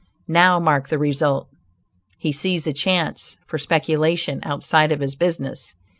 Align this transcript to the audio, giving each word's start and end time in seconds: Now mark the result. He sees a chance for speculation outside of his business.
Now 0.27 0.57
mark 0.59 0.89
the 0.89 0.97
result. 0.97 1.47
He 2.17 2.31
sees 2.31 2.65
a 2.65 2.73
chance 2.73 3.37
for 3.45 3.59
speculation 3.59 4.39
outside 4.41 4.91
of 4.91 4.99
his 4.99 5.13
business. 5.13 5.75